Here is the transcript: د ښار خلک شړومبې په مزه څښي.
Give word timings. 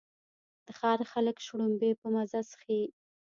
د 0.65 0.67
ښار 0.79 0.99
خلک 1.11 1.37
شړومبې 1.45 1.91
په 2.01 2.07
مزه 2.13 2.39
څښي. 2.49 2.81